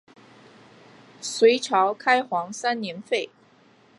[1.21, 3.29] 隋朝开皇三年废。